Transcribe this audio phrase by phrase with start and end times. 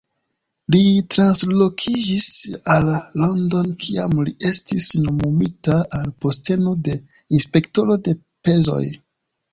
[0.75, 0.79] Li
[1.15, 2.29] translokiĝis
[2.77, 2.89] al
[3.25, 6.97] Londono kiam li estis nomumita al posteno de
[7.41, 8.17] Inspektoro de
[8.49, 8.85] pezoj.